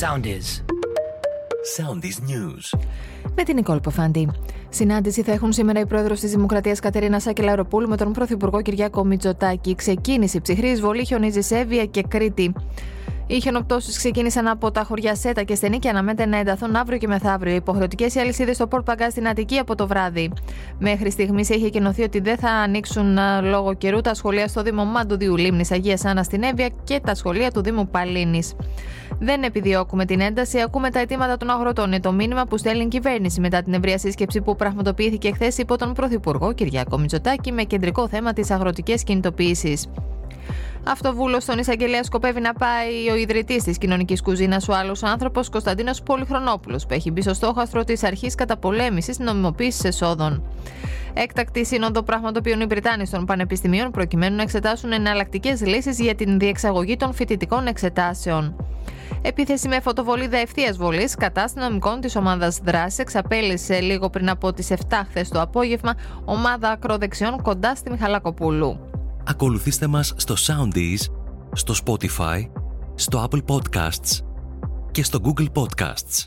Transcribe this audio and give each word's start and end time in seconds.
Soundies. 0.00 0.62
Soundies 1.76 2.18
News. 2.30 2.78
Με 3.34 3.42
την 3.42 3.54
Νικόλ 3.54 3.80
Ποφάντη. 3.80 4.28
Συνάντηση 4.68 5.22
θα 5.22 5.32
έχουν 5.32 5.52
σήμερα 5.52 5.80
η 5.80 5.86
πρόεδρος 5.86 6.20
της 6.20 6.30
Δημοκρατίας 6.30 6.80
Κατερίνα 6.80 7.20
Σακελαροπούλου 7.20 7.88
με 7.88 7.96
τον 7.96 8.12
πρωθυπουργό 8.12 8.62
Κυριάκο 8.62 9.04
Μητσοτάκη. 9.04 9.74
Ξεκίνησε 9.74 10.36
η 10.36 10.40
ψυχρή 10.40 10.68
εισβολή 10.68 11.04
χιονίζει 11.04 11.40
σε 11.40 11.58
Εύβοια 11.58 11.84
και 11.84 12.02
Κρήτη. 12.08 12.52
Οι 13.26 13.40
χιονοπτώσεις 13.40 13.96
ξεκίνησαν 13.96 14.48
από 14.48 14.70
τα 14.70 14.82
χωριά 14.82 15.14
Σέτα 15.14 15.42
και 15.42 15.54
Στενή 15.54 15.78
και 15.78 15.88
αναμένεται 15.88 16.26
να 16.26 16.38
ενταθούν 16.38 16.76
αύριο 16.76 16.98
και 16.98 17.06
μεθαύριο. 17.06 17.54
Υποχρεωτικές 17.54 18.14
οι 18.14 18.18
αλυσίδες 18.18 18.56
στο 18.56 18.66
Πορτ 18.66 18.84
Παγκά 18.84 19.10
στην 19.10 19.28
Αττική 19.28 19.58
από 19.58 19.74
το 19.74 19.86
βράδυ. 19.86 20.32
Μέχρι 20.78 21.10
στιγμής 21.10 21.50
έχει 21.50 21.70
κοινωθεί 21.70 22.02
ότι 22.02 22.20
δεν 22.20 22.38
θα 22.38 22.50
ανοίξουν 22.50 23.18
λόγω 23.42 23.74
καιρού 23.74 24.00
τα 24.00 24.14
σχολεία 24.14 24.48
στο 24.48 24.62
Δήμο 24.62 24.84
Μάντου 24.84 25.36
Λίμνης 25.36 25.70
Αγίας 25.70 26.04
Άννα 26.04 26.22
στην 26.22 26.42
Εύβοια 26.42 26.68
και 26.84 27.00
τα 27.04 27.14
σχολεία 27.14 27.50
του 27.50 27.62
Δήμου 27.62 27.88
Παλίνης. 27.88 28.54
Δεν 29.18 29.42
επιδιώκουμε 29.42 30.04
την 30.04 30.20
ένταση, 30.20 30.60
ακούμε 30.60 30.90
τα 30.90 31.00
αιτήματα 31.00 31.36
των 31.36 31.50
αγροτών. 31.50 31.86
Είναι 31.86 32.00
το 32.00 32.12
μήνυμα 32.12 32.44
που 32.44 32.56
στέλνει 32.56 32.84
η 32.84 32.88
κυβέρνηση 32.88 33.40
μετά 33.40 33.62
την 33.62 33.74
ευρεία 33.74 33.98
σύσκεψη 33.98 34.40
που 34.40 34.56
πραγματοποιήθηκε 34.56 35.32
χθες 35.32 35.58
υπό 35.58 35.76
τον 35.76 35.92
Πρωθυπουργό 35.92 36.52
Κυριάκο 36.52 36.98
Μητσοτάκη 36.98 37.52
με 37.52 37.62
κεντρικό 37.62 38.08
θέμα 38.08 38.32
τι 38.32 38.54
αγροτικέ 38.54 38.94
κινητοποιήσει. 38.94 39.80
Αυτοβούλο 40.88 41.40
στον 41.40 41.58
Ισαγγελέα 41.58 42.02
σκοπεύει 42.02 42.40
να 42.40 42.52
πάει 42.52 43.10
ο 43.10 43.16
ιδρυτής 43.16 43.62
της 43.62 43.78
κοινωνικής 43.78 44.22
κουζίνας, 44.22 44.68
ο 44.68 44.74
άλλος 44.74 45.02
άνθρωπος 45.02 45.48
Κωνσταντίνος 45.48 46.02
Πολυχρονόπουλος, 46.02 46.86
που 46.86 46.94
έχει 46.94 47.10
μπει 47.10 47.22
στο 47.22 47.34
στόχαστρο 47.34 47.84
της 47.84 48.04
αρχής 48.04 48.34
καταπολέμησης 48.34 49.18
νομιμοποίησης 49.18 49.84
εσόδων. 49.84 50.42
Έκτακτη 51.14 51.66
σύνοδο 51.66 52.02
πραγματοποιούν 52.02 52.60
οι 52.60 52.66
Βρυτάνοι 52.66 53.08
των 53.08 53.24
Πανεπιστημίων 53.24 53.90
προκειμένου 53.90 54.36
να 54.36 54.42
εξετάσουν 54.42 54.92
εναλλακτικές 54.92 55.66
λύσεις 55.66 56.00
για 56.00 56.14
την 56.14 56.38
διεξαγωγή 56.38 56.96
των 56.96 57.12
φοιτητικών 57.14 57.66
εξετάσεων. 57.66 58.65
Επίθεση 59.22 59.68
με 59.68 59.80
φωτοβολίδα 59.80 60.36
ευθείας 60.36 60.76
βολής 60.76 61.14
κατά 61.14 61.42
αστυνομικών 61.42 62.00
της 62.00 62.16
ομάδας 62.16 62.58
δράσης 62.64 62.98
εξαπέλυσε 62.98 63.80
λίγο 63.80 64.10
πριν 64.10 64.28
από 64.28 64.52
τις 64.52 64.70
7 64.70 64.74
χθες 65.08 65.28
το 65.28 65.40
απόγευμα 65.40 65.94
ομάδα 66.24 66.70
ακροδεξιών 66.70 67.42
κοντά 67.42 67.74
στη 67.74 67.90
Μιχαλακοπούλου. 67.90 68.80
Ακολουθήστε 69.24 69.86
μας 69.86 70.14
στο 70.16 70.34
Soundees, 70.46 71.12
στο 71.52 71.74
Spotify, 71.84 72.48
στο 72.94 73.28
Apple 73.30 73.42
Podcasts 73.54 74.24
και 74.90 75.02
στο 75.04 75.20
Google 75.24 75.46
Podcasts. 75.52 76.26